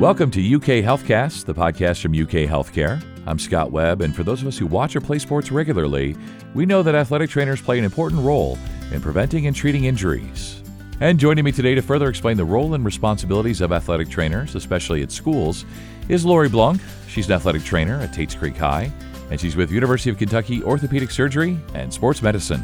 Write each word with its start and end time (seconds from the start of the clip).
Welcome 0.00 0.30
to 0.32 0.54
UK 0.56 0.84
Healthcast, 0.84 1.46
the 1.46 1.54
podcast 1.54 2.02
from 2.02 2.12
UK 2.12 2.46
Healthcare. 2.46 3.02
I'm 3.26 3.38
Scott 3.38 3.72
Webb, 3.72 4.02
and 4.02 4.14
for 4.14 4.24
those 4.24 4.42
of 4.42 4.46
us 4.46 4.58
who 4.58 4.66
watch 4.66 4.94
or 4.94 5.00
play 5.00 5.18
sports 5.18 5.50
regularly, 5.50 6.14
we 6.52 6.66
know 6.66 6.82
that 6.82 6.94
athletic 6.94 7.30
trainers 7.30 7.62
play 7.62 7.78
an 7.78 7.84
important 7.84 8.20
role 8.20 8.58
in 8.92 9.00
preventing 9.00 9.46
and 9.46 9.56
treating 9.56 9.86
injuries. 9.86 10.62
And 11.00 11.18
joining 11.18 11.46
me 11.46 11.50
today 11.50 11.74
to 11.74 11.80
further 11.80 12.10
explain 12.10 12.36
the 12.36 12.44
role 12.44 12.74
and 12.74 12.84
responsibilities 12.84 13.62
of 13.62 13.72
athletic 13.72 14.10
trainers, 14.10 14.54
especially 14.54 15.02
at 15.02 15.10
schools, 15.10 15.64
is 16.10 16.26
Laurie 16.26 16.50
Blunk. 16.50 16.82
She's 17.08 17.28
an 17.28 17.32
athletic 17.32 17.64
trainer 17.64 17.98
at 17.98 18.12
Tates 18.12 18.34
Creek 18.34 18.58
High, 18.58 18.92
and 19.30 19.40
she's 19.40 19.56
with 19.56 19.70
University 19.70 20.10
of 20.10 20.18
Kentucky 20.18 20.62
Orthopedic 20.62 21.10
Surgery 21.10 21.58
and 21.72 21.90
Sports 21.90 22.20
Medicine. 22.20 22.62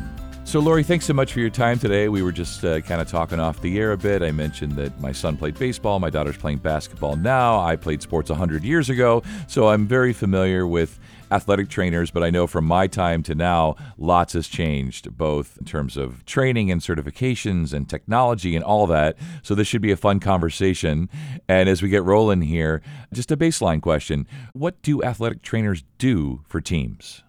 So, 0.52 0.60
Laurie, 0.60 0.82
thanks 0.82 1.06
so 1.06 1.14
much 1.14 1.32
for 1.32 1.40
your 1.40 1.48
time 1.48 1.78
today. 1.78 2.10
We 2.10 2.20
were 2.20 2.30
just 2.30 2.62
uh, 2.62 2.82
kind 2.82 3.00
of 3.00 3.08
talking 3.08 3.40
off 3.40 3.62
the 3.62 3.78
air 3.78 3.92
a 3.92 3.96
bit. 3.96 4.20
I 4.20 4.32
mentioned 4.32 4.72
that 4.72 5.00
my 5.00 5.10
son 5.10 5.38
played 5.38 5.58
baseball, 5.58 5.98
my 5.98 6.10
daughter's 6.10 6.36
playing 6.36 6.58
basketball 6.58 7.16
now. 7.16 7.58
I 7.58 7.74
played 7.74 8.02
sports 8.02 8.28
100 8.28 8.62
years 8.62 8.90
ago, 8.90 9.22
so 9.48 9.68
I'm 9.68 9.86
very 9.86 10.12
familiar 10.12 10.66
with 10.66 11.00
athletic 11.30 11.70
trainers, 11.70 12.10
but 12.10 12.22
I 12.22 12.28
know 12.28 12.46
from 12.46 12.66
my 12.66 12.86
time 12.86 13.22
to 13.22 13.34
now, 13.34 13.76
lots 13.96 14.34
has 14.34 14.46
changed, 14.46 15.16
both 15.16 15.56
in 15.56 15.64
terms 15.64 15.96
of 15.96 16.22
training 16.26 16.70
and 16.70 16.82
certifications 16.82 17.72
and 17.72 17.88
technology 17.88 18.54
and 18.54 18.62
all 18.62 18.86
that. 18.88 19.16
So 19.42 19.54
this 19.54 19.66
should 19.66 19.80
be 19.80 19.92
a 19.92 19.96
fun 19.96 20.20
conversation. 20.20 21.08
And 21.48 21.66
as 21.66 21.80
we 21.80 21.88
get 21.88 22.04
rolling 22.04 22.42
here, 22.42 22.82
just 23.10 23.32
a 23.32 23.38
baseline 23.38 23.80
question 23.80 24.26
What 24.52 24.82
do 24.82 25.02
athletic 25.02 25.40
trainers 25.40 25.82
do 25.96 26.42
for 26.46 26.60
teams? 26.60 27.22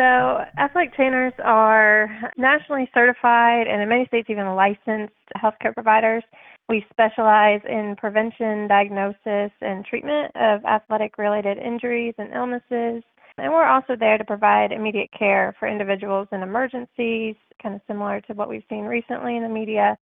So, 0.00 0.40
athletic 0.58 0.94
trainers 0.94 1.34
are 1.44 2.08
nationally 2.38 2.88
certified 2.94 3.66
and 3.66 3.82
in 3.82 3.88
many 3.90 4.06
states 4.06 4.30
even 4.30 4.46
licensed 4.54 5.12
healthcare 5.36 5.74
providers. 5.74 6.24
We 6.70 6.86
specialize 6.90 7.60
in 7.68 7.96
prevention, 7.98 8.66
diagnosis, 8.66 9.52
and 9.60 9.84
treatment 9.84 10.32
of 10.36 10.64
athletic 10.64 11.18
related 11.18 11.58
injuries 11.58 12.14
and 12.16 12.32
illnesses. 12.32 13.04
And 13.36 13.52
we're 13.52 13.68
also 13.68 13.94
there 13.94 14.16
to 14.16 14.24
provide 14.24 14.72
immediate 14.72 15.10
care 15.18 15.54
for 15.60 15.68
individuals 15.68 16.28
in 16.32 16.40
emergencies, 16.42 17.36
kind 17.62 17.74
of 17.74 17.82
similar 17.86 18.22
to 18.22 18.32
what 18.32 18.48
we've 18.48 18.64
seen 18.70 18.86
recently 18.86 19.36
in 19.36 19.42
the 19.42 19.50
media. 19.50 19.98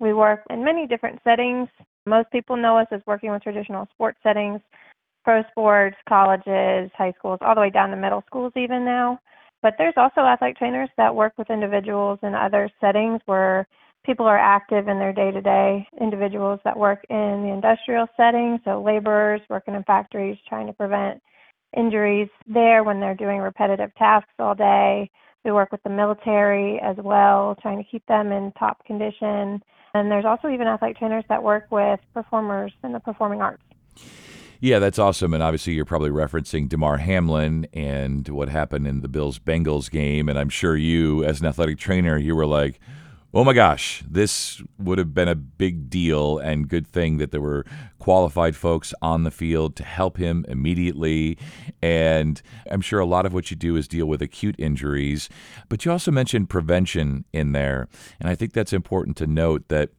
We 0.00 0.12
work 0.12 0.42
in 0.50 0.64
many 0.64 0.88
different 0.88 1.20
settings. 1.22 1.68
Most 2.04 2.32
people 2.32 2.56
know 2.56 2.76
us 2.78 2.88
as 2.90 3.00
working 3.06 3.30
with 3.30 3.44
traditional 3.44 3.86
sports 3.94 4.18
settings, 4.24 4.60
pro 5.26 5.42
sports, 5.50 5.96
colleges, 6.08 6.88
high 6.96 7.12
schools, 7.18 7.40
all 7.40 7.56
the 7.56 7.60
way 7.60 7.68
down 7.68 7.90
to 7.90 7.96
middle 7.96 8.22
schools, 8.28 8.52
even 8.54 8.84
now. 8.84 9.18
But 9.60 9.74
there's 9.76 9.96
also 9.96 10.20
athletic 10.20 10.56
trainers 10.56 10.88
that 10.96 11.12
work 11.12 11.32
with 11.36 11.50
individuals 11.50 12.20
in 12.22 12.32
other 12.32 12.70
settings 12.80 13.20
where 13.26 13.66
people 14.04 14.24
are 14.24 14.38
active 14.38 14.86
in 14.86 15.00
their 15.00 15.12
day 15.12 15.32
to 15.32 15.42
day, 15.42 15.84
individuals 16.00 16.60
that 16.64 16.78
work 16.78 17.04
in 17.10 17.42
the 17.42 17.52
industrial 17.52 18.06
setting, 18.16 18.60
so 18.64 18.80
laborers 18.80 19.40
working 19.50 19.74
in 19.74 19.82
factories 19.82 20.38
trying 20.48 20.68
to 20.68 20.72
prevent 20.72 21.20
injuries 21.76 22.28
there 22.46 22.84
when 22.84 23.00
they're 23.00 23.16
doing 23.16 23.38
repetitive 23.38 23.92
tasks 23.96 24.30
all 24.38 24.54
day. 24.54 25.10
We 25.44 25.50
work 25.50 25.72
with 25.72 25.82
the 25.82 25.90
military 25.90 26.78
as 26.80 26.94
well, 26.98 27.56
trying 27.60 27.78
to 27.78 27.90
keep 27.90 28.06
them 28.06 28.30
in 28.30 28.52
top 28.52 28.84
condition. 28.84 29.60
And 29.92 30.08
there's 30.08 30.24
also 30.24 30.50
even 30.50 30.68
athletic 30.68 30.98
trainers 30.98 31.24
that 31.28 31.42
work 31.42 31.66
with 31.72 31.98
performers 32.14 32.72
in 32.84 32.92
the 32.92 33.00
performing 33.00 33.42
arts. 33.42 33.62
Yeah, 34.60 34.78
that's 34.78 34.98
awesome. 34.98 35.34
And 35.34 35.42
obviously, 35.42 35.74
you're 35.74 35.84
probably 35.84 36.10
referencing 36.10 36.68
Damar 36.68 36.98
Hamlin 36.98 37.66
and 37.72 38.26
what 38.28 38.48
happened 38.48 38.86
in 38.86 39.00
the 39.00 39.08
Bills 39.08 39.38
Bengals 39.38 39.90
game. 39.90 40.28
And 40.28 40.38
I'm 40.38 40.48
sure 40.48 40.76
you, 40.76 41.24
as 41.24 41.40
an 41.40 41.46
athletic 41.46 41.78
trainer, 41.78 42.16
you 42.16 42.34
were 42.34 42.46
like, 42.46 42.80
oh 43.34 43.44
my 43.44 43.52
gosh, 43.52 44.02
this 44.08 44.62
would 44.78 44.96
have 44.96 45.12
been 45.12 45.28
a 45.28 45.34
big 45.34 45.90
deal 45.90 46.38
and 46.38 46.70
good 46.70 46.86
thing 46.86 47.18
that 47.18 47.32
there 47.32 47.40
were 47.40 47.66
qualified 47.98 48.56
folks 48.56 48.94
on 49.02 49.24
the 49.24 49.30
field 49.30 49.76
to 49.76 49.84
help 49.84 50.16
him 50.16 50.46
immediately. 50.48 51.36
And 51.82 52.40
I'm 52.70 52.80
sure 52.80 52.98
a 52.98 53.04
lot 53.04 53.26
of 53.26 53.34
what 53.34 53.50
you 53.50 53.56
do 53.56 53.76
is 53.76 53.86
deal 53.86 54.06
with 54.06 54.22
acute 54.22 54.54
injuries, 54.58 55.28
but 55.68 55.84
you 55.84 55.92
also 55.92 56.10
mentioned 56.10 56.48
prevention 56.48 57.26
in 57.34 57.52
there. 57.52 57.88
And 58.20 58.30
I 58.30 58.34
think 58.34 58.54
that's 58.54 58.72
important 58.72 59.18
to 59.18 59.26
note 59.26 59.68
that 59.68 59.90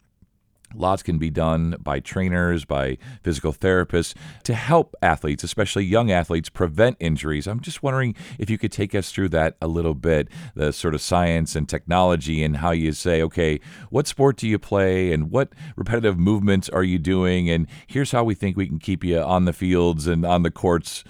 Lots 0.75 1.01
can 1.01 1.17
be 1.17 1.29
done 1.29 1.75
by 1.79 1.99
trainers, 1.99 2.65
by 2.65 2.97
physical 3.23 3.53
therapists 3.53 4.13
to 4.43 4.53
help 4.53 4.95
athletes, 5.01 5.43
especially 5.43 5.85
young 5.85 6.11
athletes, 6.11 6.49
prevent 6.49 6.97
injuries. 6.99 7.47
I'm 7.47 7.61
just 7.61 7.81
wondering 7.81 8.15
if 8.37 8.49
you 8.49 8.57
could 8.57 8.71
take 8.71 8.93
us 8.93 9.11
through 9.11 9.29
that 9.29 9.55
a 9.61 9.67
little 9.67 9.93
bit 9.93 10.27
the 10.55 10.73
sort 10.73 10.93
of 10.93 11.01
science 11.01 11.55
and 11.55 11.69
technology 11.69 12.43
and 12.43 12.57
how 12.57 12.71
you 12.71 12.91
say, 12.91 13.21
okay, 13.21 13.59
what 13.89 14.07
sport 14.07 14.37
do 14.37 14.47
you 14.47 14.59
play 14.59 15.13
and 15.13 15.31
what 15.31 15.53
repetitive 15.75 16.19
movements 16.19 16.67
are 16.69 16.83
you 16.83 16.99
doing? 16.99 17.49
And 17.49 17.67
here's 17.87 18.11
how 18.11 18.23
we 18.23 18.35
think 18.35 18.57
we 18.57 18.67
can 18.67 18.79
keep 18.79 19.03
you 19.03 19.19
on 19.19 19.45
the 19.45 19.53
fields 19.53 20.05
and 20.05 20.25
on 20.25 20.43
the 20.43 20.51
courts, 20.51 21.03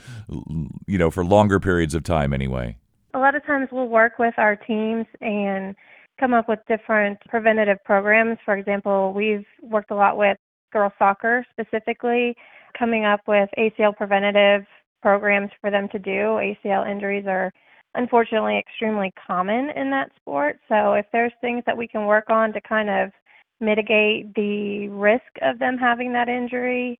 you 0.85 0.97
know, 0.97 1.09
for 1.09 1.25
longer 1.25 1.59
periods 1.59 1.95
of 1.95 2.03
time 2.03 2.31
anyway. 2.31 2.77
A 3.13 3.19
lot 3.19 3.35
of 3.35 3.43
times 3.45 3.69
we'll 3.71 3.87
work 3.87 4.19
with 4.19 4.35
our 4.37 4.55
teams 4.55 5.07
and 5.21 5.75
come 6.19 6.33
up 6.33 6.47
with 6.49 6.59
different 6.67 7.19
preventative 7.27 7.77
programs. 7.83 8.37
For 8.45 8.57
example, 8.57 9.13
we've 9.15 9.45
worked 9.61 9.91
a 9.91 9.95
lot 9.95 10.17
with 10.17 10.37
girls 10.73 10.93
soccer 10.99 11.45
specifically, 11.51 12.35
coming 12.77 13.05
up 13.05 13.21
with 13.27 13.49
ACL 13.57 13.95
preventative 13.95 14.65
programs 15.01 15.51
for 15.61 15.71
them 15.71 15.87
to 15.89 15.99
do. 15.99 16.39
ACL 16.65 16.89
injuries 16.89 17.25
are 17.27 17.51
unfortunately 17.95 18.57
extremely 18.57 19.11
common 19.25 19.69
in 19.75 19.89
that 19.91 20.11
sport. 20.15 20.59
So 20.67 20.93
if 20.93 21.05
there's 21.11 21.31
things 21.41 21.63
that 21.65 21.77
we 21.77 21.87
can 21.87 22.05
work 22.05 22.29
on 22.29 22.53
to 22.53 22.61
kind 22.61 22.89
of 22.89 23.11
mitigate 23.59 24.33
the 24.35 24.87
risk 24.89 25.23
of 25.41 25.59
them 25.59 25.77
having 25.77 26.13
that 26.13 26.29
injury, 26.29 26.99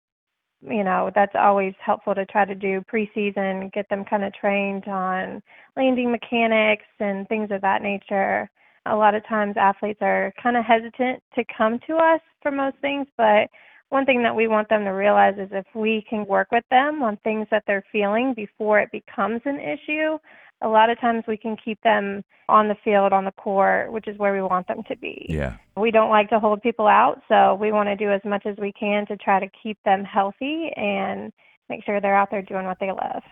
you 0.62 0.84
know, 0.84 1.12
that's 1.14 1.36
always 1.36 1.74
helpful 1.80 2.16
to 2.16 2.26
try 2.26 2.46
to 2.46 2.56
do 2.56 2.82
preseason, 2.92 3.72
get 3.74 3.88
them 3.90 4.04
kind 4.06 4.24
of 4.24 4.34
trained 4.34 4.88
on 4.88 5.42
landing 5.76 6.12
mechanics 6.12 6.86
and 7.00 7.28
things 7.28 7.50
of 7.52 7.62
that 7.62 7.84
nature 7.84 8.50
a 8.92 8.96
lot 8.96 9.16
of 9.16 9.26
times 9.28 9.56
athletes 9.58 10.00
are 10.02 10.34
kind 10.42 10.58
of 10.58 10.66
hesitant 10.66 11.22
to 11.36 11.44
come 11.56 11.80
to 11.88 11.96
us 11.96 12.22
for 12.42 12.52
most 12.52 12.78
things, 12.82 13.08
but 13.18 13.50
one 13.90 14.06
thing 14.06 14.22
that 14.24 14.36
we 14.36 14.48
want 14.48 14.68
them 14.70 14.84
to 14.84 14.90
realize 14.90 15.36
is 15.38 15.50
if 15.52 15.66
we 15.74 16.06
can 16.10 16.26
work 16.26 16.50
with 16.52 16.66
them 16.70 17.02
on 17.02 17.18
things 17.24 17.48
that 17.52 17.64
they're 17.68 17.86
feeling 17.92 18.34
before 18.36 18.80
it 18.80 18.90
becomes 18.92 19.42
an 19.46 19.60
issue, 19.60 20.18
a 20.62 20.68
lot 20.68 20.90
of 20.90 21.00
times 21.00 21.24
we 21.28 21.38
can 21.38 21.56
keep 21.64 21.82
them 21.84 22.24
on 22.50 22.68
the 22.68 22.76
field, 22.84 23.14
on 23.14 23.26
the 23.26 23.32
court, 23.32 23.92
which 23.92 24.08
is 24.08 24.18
where 24.18 24.34
we 24.34 24.42
want 24.42 24.68
them 24.68 24.82
to 24.88 24.98
be. 24.98 25.26
Yeah. 25.30 25.58
We 25.76 25.92
don't 25.92 26.10
like 26.10 26.30
to 26.30 26.40
hold 26.40 26.62
people 26.62 26.88
out, 26.88 27.22
so 27.28 27.56
we 27.56 27.72
want 27.72 27.88
to 27.88 27.96
do 27.96 28.12
as 28.12 28.22
much 28.26 28.46
as 28.46 28.58
we 28.58 28.74
can 28.74 29.06
to 29.08 29.18
try 29.18 29.40
to 29.40 29.48
keep 29.62 29.78
them 29.86 30.04
healthy 30.04 30.72
and 30.76 31.32
make 31.70 31.84
sure 31.84 32.00
they're 32.00 32.18
out 32.18 32.32
there 32.32 32.42
doing 32.42 32.66
what 32.66 32.80
they 32.80 32.92
love. 32.92 33.24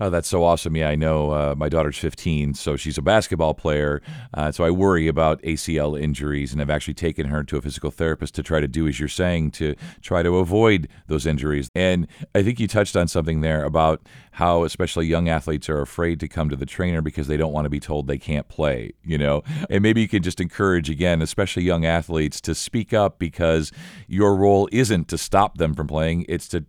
Oh, 0.00 0.10
that's 0.10 0.26
so 0.26 0.42
awesome. 0.42 0.76
Yeah, 0.76 0.88
I 0.88 0.96
know 0.96 1.30
uh, 1.30 1.54
my 1.56 1.68
daughter's 1.68 1.98
15, 1.98 2.54
so 2.54 2.76
she's 2.76 2.98
a 2.98 3.02
basketball 3.02 3.54
player. 3.54 4.02
Uh, 4.34 4.50
so 4.50 4.64
I 4.64 4.70
worry 4.70 5.06
about 5.06 5.40
ACL 5.42 6.00
injuries, 6.00 6.52
and 6.52 6.60
I've 6.60 6.70
actually 6.70 6.94
taken 6.94 7.26
her 7.26 7.44
to 7.44 7.56
a 7.56 7.60
physical 7.60 7.90
therapist 7.90 8.34
to 8.36 8.42
try 8.42 8.60
to 8.60 8.66
do 8.66 8.88
as 8.88 8.98
you're 8.98 9.08
saying 9.08 9.52
to 9.52 9.76
try 10.00 10.22
to 10.22 10.38
avoid 10.38 10.88
those 11.06 11.26
injuries. 11.26 11.68
And 11.74 12.08
I 12.34 12.42
think 12.42 12.58
you 12.58 12.66
touched 12.66 12.96
on 12.96 13.06
something 13.06 13.42
there 13.42 13.64
about 13.64 14.08
how, 14.32 14.64
especially 14.64 15.06
young 15.06 15.28
athletes, 15.28 15.68
are 15.68 15.80
afraid 15.80 16.18
to 16.20 16.28
come 16.28 16.48
to 16.48 16.56
the 16.56 16.66
trainer 16.66 17.02
because 17.02 17.26
they 17.28 17.36
don't 17.36 17.52
want 17.52 17.66
to 17.66 17.70
be 17.70 17.80
told 17.80 18.06
they 18.06 18.18
can't 18.18 18.48
play, 18.48 18.92
you 19.04 19.18
know? 19.18 19.42
And 19.70 19.82
maybe 19.82 20.00
you 20.00 20.08
can 20.08 20.22
just 20.22 20.40
encourage, 20.40 20.90
again, 20.90 21.22
especially 21.22 21.62
young 21.62 21.84
athletes, 21.84 22.40
to 22.42 22.54
speak 22.54 22.92
up 22.92 23.18
because 23.18 23.70
your 24.08 24.34
role 24.34 24.68
isn't 24.72 25.08
to 25.08 25.18
stop 25.18 25.58
them 25.58 25.74
from 25.74 25.86
playing, 25.86 26.24
it's 26.28 26.48
to 26.48 26.64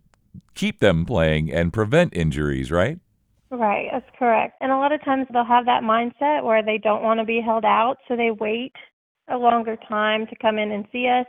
keep 0.54 0.80
them 0.80 1.04
playing 1.04 1.52
and 1.52 1.72
prevent 1.72 2.14
injuries, 2.14 2.70
right? 2.70 2.98
Right, 3.50 3.88
that's 3.92 4.08
correct. 4.18 4.56
And 4.60 4.72
a 4.72 4.76
lot 4.76 4.92
of 4.92 5.02
times 5.04 5.26
they'll 5.32 5.44
have 5.44 5.66
that 5.66 5.82
mindset 5.82 6.44
where 6.44 6.62
they 6.62 6.78
don't 6.78 7.02
want 7.02 7.20
to 7.20 7.24
be 7.24 7.40
held 7.40 7.64
out, 7.64 7.96
so 8.08 8.16
they 8.16 8.30
wait 8.30 8.72
a 9.28 9.36
longer 9.36 9.76
time 9.88 10.26
to 10.26 10.36
come 10.36 10.58
in 10.58 10.72
and 10.72 10.86
see 10.92 11.08
us. 11.08 11.26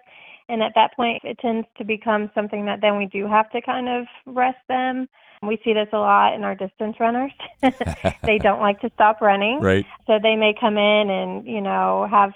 And 0.48 0.62
at 0.62 0.74
that 0.76 0.96
point, 0.96 1.22
it 1.24 1.40
tends 1.40 1.68
to 1.78 1.84
become 1.84 2.30
something 2.36 2.66
that 2.66 2.80
then 2.82 2.98
we 2.98 3.08
do 3.08 3.28
have 3.28 3.50
to 3.52 3.62
kind 3.62 3.90
of 3.90 4.06
rest 4.26 4.60
them. 4.68 5.08
We 5.42 5.60
see 5.64 5.74
this 5.74 5.88
a 5.92 5.98
lot 5.98 6.34
in 6.34 6.44
our 6.44 6.56
distance 6.56 6.98
runners. 7.00 7.32
they 8.24 8.38
don't 8.38 8.62
like 8.62 8.80
to 8.82 8.92
stop 8.94 9.22
running. 9.22 9.60
Right. 9.60 9.86
So 10.08 10.20
they 10.22 10.36
may 10.36 10.54
come 10.60 10.78
in 10.78 11.10
and, 11.10 11.46
you 11.48 11.62
know, 11.62 12.08
have 12.10 12.32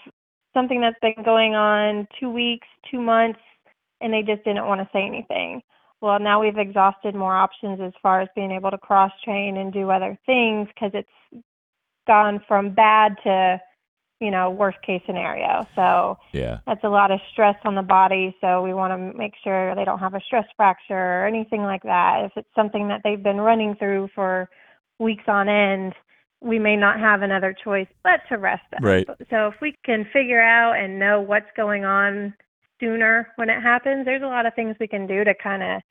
something 0.53 0.81
that's 0.81 0.99
been 1.01 1.23
going 1.23 1.55
on 1.55 2.07
two 2.19 2.29
weeks, 2.29 2.67
two 2.89 3.01
months, 3.01 3.39
and 4.01 4.11
they 4.11 4.21
just 4.21 4.43
didn't 4.43 4.65
want 4.65 4.81
to 4.81 4.89
say 4.91 5.05
anything 5.05 5.61
well, 6.01 6.19
now 6.19 6.41
we've 6.41 6.57
exhausted 6.57 7.13
more 7.13 7.35
options 7.35 7.79
as 7.81 7.93
far 8.01 8.21
as 8.21 8.29
being 8.35 8.51
able 8.51 8.71
to 8.71 8.77
cross 8.77 9.11
train 9.23 9.57
and 9.57 9.73
do 9.73 9.89
other 9.89 10.17
things 10.25 10.67
because 10.67 10.91
it's 10.93 11.43
gone 12.07 12.41
from 12.47 12.73
bad 12.73 13.15
to, 13.23 13.61
you 14.21 14.31
know, 14.31 14.49
worst 14.49 14.77
case 14.81 15.01
scenario. 15.05 15.67
So 15.75 16.17
yeah, 16.31 16.59
that's 16.65 16.83
a 16.83 16.89
lot 16.89 17.11
of 17.11 17.19
stress 17.31 17.55
on 17.65 17.75
the 17.75 17.81
body. 17.81 18.35
So 18.39 18.63
we 18.63 18.73
want 18.73 18.93
to 18.93 19.17
make 19.17 19.33
sure 19.43 19.75
they 19.75 19.85
don't 19.85 19.99
have 19.99 20.13
a 20.13 20.21
stress 20.21 20.45
fracture 20.55 20.95
or 20.95 21.27
anything 21.27 21.63
like 21.63 21.83
that. 21.83 22.25
If 22.25 22.31
it's 22.37 22.55
something 22.55 22.87
that 22.87 23.01
they've 23.03 23.21
been 23.21 23.41
running 23.41 23.75
through 23.75 24.09
for 24.15 24.49
weeks 24.99 25.25
on 25.27 25.49
end, 25.49 25.93
we 26.41 26.59
may 26.59 26.77
not 26.77 26.99
have 26.99 27.21
another 27.21 27.53
choice 27.63 27.87
but 28.03 28.21
to 28.29 28.37
rest 28.37 28.63
them. 28.71 28.83
Right. 28.83 29.07
So 29.29 29.47
if 29.47 29.55
we 29.61 29.75
can 29.83 30.07
figure 30.13 30.41
out 30.41 30.77
and 30.77 30.97
know 30.97 31.19
what's 31.19 31.49
going 31.57 31.83
on 31.83 32.33
sooner 32.79 33.29
when 33.35 33.49
it 33.49 33.61
happens, 33.61 34.05
there's 34.05 34.23
a 34.23 34.27
lot 34.27 34.45
of 34.45 34.53
things 34.53 34.75
we 34.79 34.87
can 34.87 35.07
do 35.07 35.23
to 35.23 35.33
kind 35.33 35.63
of 35.63 35.81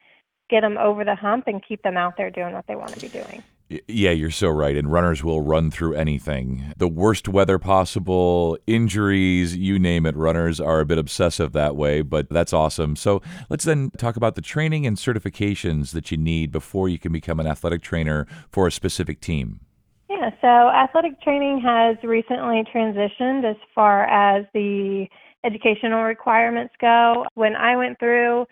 get 0.50 0.62
them 0.62 0.78
over 0.78 1.04
the 1.04 1.14
hump 1.14 1.44
and 1.46 1.62
keep 1.66 1.82
them 1.82 1.96
out 1.96 2.16
there 2.16 2.30
doing 2.30 2.54
what 2.54 2.66
they 2.66 2.76
want 2.76 2.92
to 2.92 3.00
be 3.00 3.08
doing. 3.08 3.42
Yeah, 3.86 4.12
you're 4.12 4.30
so 4.30 4.48
right. 4.48 4.74
And 4.74 4.90
runners 4.90 5.22
will 5.22 5.42
run 5.42 5.70
through 5.70 5.94
anything. 5.94 6.72
The 6.78 6.88
worst 6.88 7.28
weather 7.28 7.58
possible, 7.58 8.56
injuries, 8.66 9.54
you 9.56 9.78
name 9.78 10.06
it. 10.06 10.16
Runners 10.16 10.58
are 10.58 10.80
a 10.80 10.86
bit 10.86 10.96
obsessive 10.96 11.52
that 11.52 11.76
way, 11.76 12.00
but 12.00 12.30
that's 12.30 12.54
awesome. 12.54 12.96
So 12.96 13.20
let's 13.50 13.64
then 13.64 13.90
talk 13.98 14.16
about 14.16 14.36
the 14.36 14.40
training 14.40 14.86
and 14.86 14.96
certifications 14.96 15.90
that 15.90 16.10
you 16.10 16.16
need 16.16 16.50
before 16.50 16.88
you 16.88 16.98
can 16.98 17.12
become 17.12 17.40
an 17.40 17.46
athletic 17.46 17.82
trainer 17.82 18.26
for 18.50 18.66
a 18.66 18.72
specific 18.72 19.20
team. 19.20 19.60
Yeah, 20.08 20.30
so 20.40 20.48
athletic 20.48 21.20
training 21.20 21.60
has 21.60 21.98
recently 22.02 22.64
transitioned 22.74 23.44
as 23.44 23.56
far 23.74 24.04
as 24.04 24.46
the 24.54 25.06
educational 25.44 26.02
requirements 26.02 26.74
go. 26.80 27.26
When 27.34 27.54
I 27.56 27.76
went 27.76 27.98
through, 27.98 28.46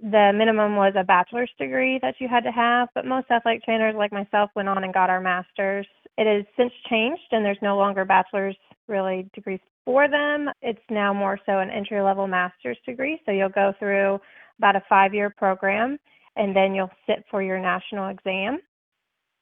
the 0.00 0.32
minimum 0.34 0.76
was 0.76 0.92
a 0.96 1.04
bachelor's 1.04 1.50
degree 1.58 1.98
that 2.02 2.16
you 2.18 2.28
had 2.28 2.44
to 2.44 2.52
have, 2.52 2.88
but 2.94 3.06
most 3.06 3.30
athletic 3.30 3.64
trainers 3.64 3.94
like 3.96 4.12
myself 4.12 4.50
went 4.54 4.68
on 4.68 4.84
and 4.84 4.92
got 4.92 5.10
our 5.10 5.20
master's. 5.20 5.86
It 6.18 6.26
has 6.26 6.44
since 6.56 6.72
changed 6.90 7.22
and 7.32 7.44
there's 7.44 7.58
no 7.62 7.76
longer 7.76 8.04
bachelor's 8.04 8.56
really 8.88 9.28
degrees 9.34 9.60
for 9.84 10.08
them. 10.08 10.50
It's 10.60 10.78
now 10.90 11.14
more 11.14 11.38
so 11.46 11.58
an 11.58 11.70
entry 11.70 12.02
level 12.02 12.26
master's 12.26 12.78
degree. 12.84 13.20
So 13.24 13.32
you'll 13.32 13.48
go 13.48 13.72
through 13.78 14.20
about 14.58 14.76
a 14.76 14.82
five 14.88 15.14
year 15.14 15.30
program 15.30 15.98
and 16.36 16.54
then 16.54 16.74
you'll 16.74 16.90
sit 17.06 17.24
for 17.30 17.42
your 17.42 17.58
national 17.58 18.08
exam. 18.10 18.58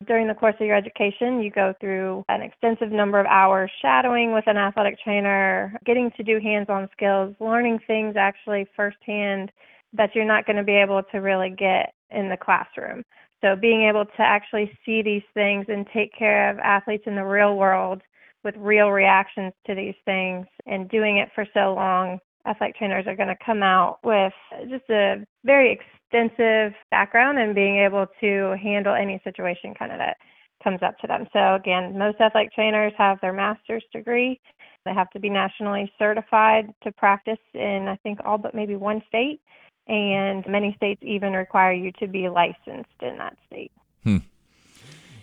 During 0.06 0.26
the 0.26 0.34
course 0.34 0.56
of 0.60 0.66
your 0.66 0.76
education, 0.76 1.40
you 1.40 1.50
go 1.50 1.72
through 1.80 2.24
an 2.28 2.42
extensive 2.42 2.90
number 2.90 3.18
of 3.20 3.26
hours 3.26 3.70
shadowing 3.80 4.34
with 4.34 4.44
an 4.46 4.56
athletic 4.56 4.98
trainer, 5.02 5.78
getting 5.86 6.10
to 6.16 6.22
do 6.22 6.40
hands 6.40 6.66
on 6.68 6.88
skills, 6.92 7.34
learning 7.40 7.78
things 7.86 8.16
actually 8.16 8.66
firsthand 8.76 9.50
that 9.92 10.14
you're 10.14 10.24
not 10.24 10.46
going 10.46 10.56
to 10.56 10.64
be 10.64 10.74
able 10.74 11.02
to 11.12 11.18
really 11.18 11.50
get 11.50 11.94
in 12.10 12.28
the 12.28 12.36
classroom. 12.36 13.02
So 13.40 13.56
being 13.56 13.82
able 13.88 14.04
to 14.04 14.20
actually 14.20 14.76
see 14.84 15.02
these 15.02 15.22
things 15.32 15.66
and 15.68 15.86
take 15.92 16.12
care 16.16 16.50
of 16.50 16.58
athletes 16.58 17.04
in 17.06 17.14
the 17.14 17.24
real 17.24 17.56
world 17.56 18.02
with 18.42 18.54
real 18.56 18.90
reactions 18.90 19.52
to 19.66 19.74
these 19.74 19.94
things 20.04 20.46
and 20.66 20.88
doing 20.88 21.18
it 21.18 21.30
for 21.34 21.46
so 21.54 21.74
long, 21.74 22.18
athletic 22.46 22.76
trainers 22.76 23.06
are 23.06 23.16
going 23.16 23.28
to 23.28 23.44
come 23.44 23.62
out 23.62 23.98
with 24.02 24.32
just 24.68 24.88
a 24.90 25.24
very 25.44 25.72
extensive 25.72 26.72
background 26.90 27.38
and 27.38 27.54
being 27.54 27.78
able 27.78 28.06
to 28.20 28.56
handle 28.62 28.94
any 28.94 29.20
situation 29.24 29.74
kind 29.78 29.92
of 29.92 29.98
that 29.98 30.16
comes 30.62 30.80
up 30.82 30.98
to 30.98 31.06
them. 31.06 31.26
So 31.32 31.54
again, 31.54 31.98
most 31.98 32.20
athletic 32.20 32.52
trainers 32.52 32.92
have 32.96 33.18
their 33.20 33.32
master's 33.32 33.84
degree. 33.92 34.40
They 34.84 34.94
have 34.94 35.10
to 35.10 35.20
be 35.20 35.30
nationally 35.30 35.90
certified 35.98 36.72
to 36.82 36.92
practice 36.92 37.38
in 37.54 37.86
I 37.88 37.96
think 37.96 38.20
all 38.24 38.38
but 38.38 38.54
maybe 38.54 38.76
one 38.76 39.02
state 39.08 39.40
and 39.86 40.44
many 40.48 40.74
states 40.76 41.00
even 41.02 41.32
require 41.32 41.72
you 41.72 41.92
to 42.00 42.06
be 42.06 42.28
licensed 42.28 43.02
in 43.02 43.18
that 43.18 43.36
state. 43.46 43.72
Hmm. 44.02 44.18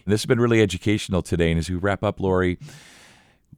This 0.05 0.21
has 0.21 0.25
been 0.25 0.39
really 0.39 0.61
educational 0.61 1.21
today. 1.21 1.51
And 1.51 1.59
as 1.59 1.69
we 1.69 1.75
wrap 1.75 2.03
up, 2.03 2.19
Laurie, 2.19 2.57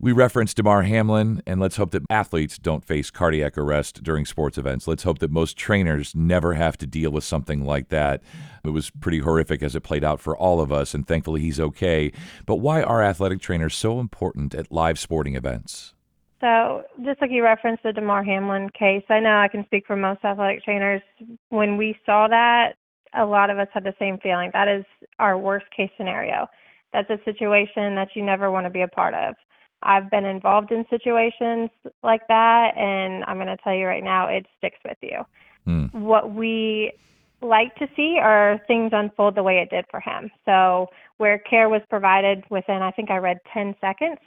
we 0.04 0.12
referenced 0.12 0.58
Damar 0.58 0.82
Hamlin, 0.82 1.42
and 1.48 1.62
let's 1.62 1.78
hope 1.78 1.92
that 1.92 2.04
athletes 2.10 2.58
don't 2.58 2.84
face 2.84 3.10
cardiac 3.10 3.58
arrest 3.58 4.04
during 4.04 4.26
sports 4.26 4.58
events. 4.58 4.86
Let's 4.86 5.04
hope 5.04 5.20
that 5.20 5.32
most 5.32 5.56
trainers 5.56 6.14
never 6.14 6.56
have 6.56 6.76
to 6.80 6.86
deal 6.86 7.10
with 7.10 7.24
something 7.24 7.64
like 7.64 7.88
that. 7.88 8.22
It 8.66 8.72
was 8.72 8.90
pretty 8.90 9.20
horrific 9.20 9.64
as 9.64 9.78
it 9.78 9.80
played 9.80 10.04
out 10.04 10.20
for 10.20 10.36
all 10.36 10.60
of 10.60 10.74
us, 10.74 10.94
and 10.94 11.08
thankfully 11.08 11.40
he's 11.40 11.58
okay. 11.58 12.12
But 12.46 12.58
why 12.58 12.84
are 12.84 13.02
athletic 13.02 13.40
trainers 13.40 13.76
so 13.76 14.02
important 14.02 14.54
at 14.54 14.74
live 14.74 15.00
sporting 15.00 15.38
events? 15.38 15.94
So, 16.42 16.84
just 17.06 17.22
like 17.22 17.32
you 17.32 17.42
referenced 17.42 17.84
the 17.84 17.94
Damar 17.94 18.26
Hamlin 18.26 18.72
case, 18.78 19.06
I 19.08 19.22
know 19.22 19.38
I 19.38 19.48
can 19.48 19.64
speak 19.68 19.88
for 19.88 19.96
most 19.96 20.26
athletic 20.26 20.66
trainers. 20.66 21.02
When 21.48 21.78
we 21.78 21.98
saw 22.06 22.28
that, 22.28 22.74
a 23.18 23.24
lot 23.24 23.50
of 23.50 23.58
us 23.58 23.70
had 23.74 23.86
the 23.86 23.96
same 24.00 24.18
feeling. 24.18 24.50
That 24.52 24.68
is 24.68 24.84
our 25.20 25.38
worst 25.38 25.68
case 25.74 25.92
scenario. 25.96 26.48
That's 26.92 27.10
a 27.10 27.20
situation 27.24 27.96
that 27.96 28.10
you 28.16 28.22
never 28.22 28.52
want 28.52 28.66
to 28.66 28.70
be 28.70 28.82
a 28.82 28.88
part 28.90 29.14
of. 29.14 29.36
I've 29.83 30.09
been 30.09 30.25
involved 30.25 30.71
in 30.71 30.85
situations 30.89 31.69
like 32.03 32.21
that, 32.27 32.77
and 32.77 33.24
I'm 33.25 33.38
going 33.38 33.47
to 33.47 33.57
tell 33.57 33.74
you 33.74 33.85
right 33.85 34.03
now, 34.03 34.27
it 34.27 34.45
sticks 34.57 34.80
with 34.85 34.97
you. 35.01 35.24
Mm. 35.68 35.94
What 35.94 36.33
we 36.33 36.94
like 37.41 37.75
to 37.75 37.88
see 37.95 38.18
are 38.21 38.59
things 38.68 38.91
unfold 38.94 39.35
the 39.35 39.44
way 39.44 39.57
it 39.57 39.69
did 39.69 39.85
for 39.91 40.00
him. 40.00 40.30
So, 40.45 40.88
where 41.18 41.38
care 41.39 41.69
was 41.69 41.81
provided 41.89 42.44
within, 42.50 42.81
I 42.81 42.91
think 42.91 43.12
I 43.12 43.18
read 43.18 43.38
10 43.53 43.75
seconds, 43.81 44.18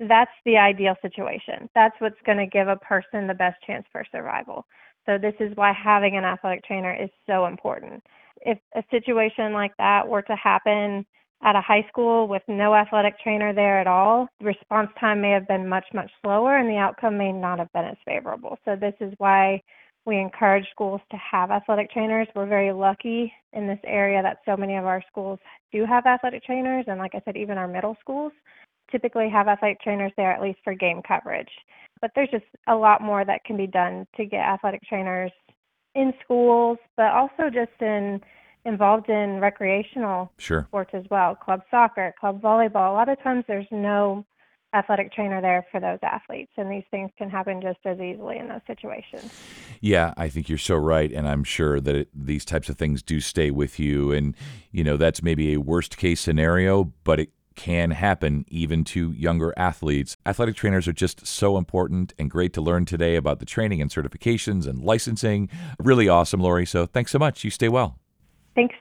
that's 0.00 0.30
the 0.44 0.56
ideal 0.56 0.94
situation. 1.02 1.68
That's 1.74 1.94
what's 1.98 2.20
going 2.24 2.38
to 2.38 2.46
give 2.46 2.68
a 2.68 2.76
person 2.76 3.26
the 3.26 3.34
best 3.34 3.62
chance 3.66 3.84
for 3.92 4.04
survival. 4.10 4.66
So, 5.06 5.18
this 5.18 5.34
is 5.40 5.56
why 5.56 5.72
having 5.72 6.16
an 6.16 6.24
athletic 6.24 6.64
trainer 6.64 6.94
is 6.94 7.10
so 7.26 7.46
important. 7.46 8.02
If 8.40 8.58
a 8.74 8.82
situation 8.90 9.52
like 9.52 9.76
that 9.78 10.06
were 10.06 10.22
to 10.22 10.36
happen 10.36 11.04
at 11.42 11.56
a 11.56 11.60
high 11.60 11.84
school 11.88 12.28
with 12.28 12.42
no 12.46 12.74
athletic 12.74 13.18
trainer 13.20 13.52
there 13.52 13.80
at 13.80 13.86
all, 13.86 14.28
response 14.40 14.90
time 14.98 15.20
may 15.20 15.30
have 15.30 15.48
been 15.48 15.68
much, 15.68 15.86
much 15.92 16.10
slower 16.22 16.56
and 16.56 16.68
the 16.68 16.76
outcome 16.76 17.18
may 17.18 17.32
not 17.32 17.58
have 17.58 17.72
been 17.72 17.84
as 17.84 17.96
favorable. 18.04 18.58
So, 18.64 18.76
this 18.76 18.94
is 19.00 19.12
why 19.18 19.60
we 20.04 20.18
encourage 20.18 20.66
schools 20.70 21.00
to 21.10 21.16
have 21.16 21.50
athletic 21.50 21.90
trainers. 21.90 22.28
We're 22.34 22.46
very 22.46 22.72
lucky 22.72 23.32
in 23.52 23.66
this 23.66 23.78
area 23.84 24.22
that 24.22 24.38
so 24.44 24.56
many 24.56 24.76
of 24.76 24.84
our 24.84 25.02
schools 25.08 25.38
do 25.72 25.84
have 25.84 26.06
athletic 26.06 26.44
trainers, 26.44 26.84
and 26.88 26.98
like 26.98 27.14
I 27.14 27.22
said, 27.24 27.36
even 27.36 27.58
our 27.58 27.68
middle 27.68 27.96
schools 28.00 28.32
typically 28.90 29.28
have 29.30 29.48
athletic 29.48 29.80
trainers 29.80 30.12
there 30.16 30.32
at 30.32 30.42
least 30.42 30.58
for 30.64 30.74
game 30.74 31.00
coverage. 31.06 31.48
But 32.00 32.10
there's 32.14 32.30
just 32.30 32.44
a 32.68 32.74
lot 32.74 33.00
more 33.00 33.24
that 33.24 33.44
can 33.44 33.56
be 33.56 33.66
done 33.66 34.06
to 34.16 34.26
get 34.26 34.40
athletic 34.40 34.82
trainers 34.82 35.30
in 35.94 36.12
schools, 36.24 36.78
but 36.96 37.12
also 37.12 37.44
just 37.52 37.80
in 37.80 38.20
involved 38.64 39.08
in 39.08 39.40
recreational 39.40 40.30
sure. 40.38 40.66
sports 40.68 40.90
as 40.94 41.04
well, 41.10 41.34
club 41.34 41.62
soccer, 41.70 42.14
club 42.18 42.40
volleyball. 42.40 42.90
A 42.90 42.94
lot 42.94 43.08
of 43.08 43.20
times 43.22 43.44
there's 43.48 43.66
no 43.70 44.24
athletic 44.74 45.12
trainer 45.12 45.40
there 45.42 45.66
for 45.70 45.80
those 45.80 45.98
athletes 46.02 46.50
and 46.56 46.70
these 46.70 46.84
things 46.90 47.10
can 47.18 47.28
happen 47.28 47.60
just 47.60 47.78
as 47.84 48.00
easily 48.00 48.38
in 48.38 48.48
those 48.48 48.62
situations 48.66 49.30
yeah 49.82 50.14
i 50.16 50.30
think 50.30 50.48
you're 50.48 50.56
so 50.56 50.74
right 50.74 51.12
and 51.12 51.28
i'm 51.28 51.44
sure 51.44 51.78
that 51.78 51.94
it, 51.94 52.08
these 52.14 52.42
types 52.42 52.70
of 52.70 52.78
things 52.78 53.02
do 53.02 53.20
stay 53.20 53.50
with 53.50 53.78
you 53.78 54.12
and 54.12 54.34
you 54.70 54.82
know 54.82 54.96
that's 54.96 55.22
maybe 55.22 55.52
a 55.52 55.60
worst 55.60 55.98
case 55.98 56.22
scenario 56.22 56.90
but 57.04 57.20
it 57.20 57.28
can 57.54 57.90
happen 57.90 58.44
even 58.48 58.84
to 58.84 59.12
younger 59.12 59.52
athletes. 59.56 60.16
Athletic 60.24 60.56
trainers 60.56 60.88
are 60.88 60.92
just 60.92 61.26
so 61.26 61.58
important 61.58 62.14
and 62.18 62.30
great 62.30 62.52
to 62.54 62.60
learn 62.60 62.84
today 62.84 63.16
about 63.16 63.40
the 63.40 63.46
training 63.46 63.80
and 63.82 63.90
certifications 63.90 64.66
and 64.66 64.78
licensing. 64.78 65.48
Really 65.78 66.08
awesome, 66.08 66.40
Laurie. 66.40 66.66
So 66.66 66.86
thanks 66.86 67.12
so 67.12 67.18
much. 67.18 67.44
You 67.44 67.50
stay 67.50 67.68
well. 67.68 67.98
Thanks. 68.54 68.74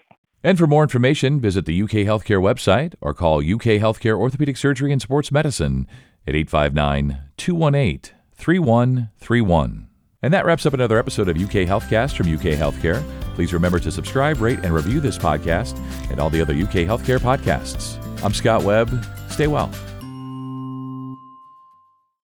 And 0.43 0.57
for 0.57 0.67
more 0.67 0.83
information, 0.83 1.39
visit 1.39 1.65
the 1.65 1.81
UK 1.81 1.91
Healthcare 1.91 2.41
website 2.41 2.95
or 2.99 3.13
call 3.13 3.39
UK 3.39 3.77
Healthcare 3.79 4.17
Orthopedic 4.17 4.57
Surgery 4.57 4.91
and 4.91 5.01
Sports 5.01 5.31
Medicine 5.31 5.87
at 6.25 6.35
859 6.35 7.19
218 7.37 8.15
3131. 8.33 9.87
And 10.23 10.33
that 10.33 10.45
wraps 10.45 10.65
up 10.65 10.73
another 10.73 10.99
episode 10.99 11.29
of 11.29 11.37
UK 11.37 11.67
Healthcast 11.67 12.15
from 12.15 12.33
UK 12.33 12.57
Healthcare. 12.57 13.03
Please 13.35 13.53
remember 13.53 13.79
to 13.79 13.91
subscribe, 13.91 14.39
rate, 14.41 14.59
and 14.63 14.73
review 14.73 14.99
this 14.99 15.17
podcast 15.17 15.77
and 16.09 16.19
all 16.19 16.29
the 16.29 16.41
other 16.41 16.53
UK 16.53 16.85
Healthcare 16.87 17.19
podcasts. 17.19 17.97
I'm 18.23 18.33
Scott 18.33 18.63
Webb. 18.63 19.05
Stay 19.29 19.47
well. 19.47 19.71